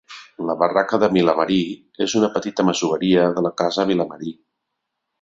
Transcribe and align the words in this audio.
La 0.45 0.53
Barraca 0.61 0.99
de 1.03 1.09
Vilamarí 1.17 1.59
és 2.07 2.17
una 2.23 2.31
petita 2.39 2.67
masoveria 2.73 3.31
de 3.39 3.47
la 3.49 3.55
casa 3.63 3.91
Vilamarí. 3.95 4.39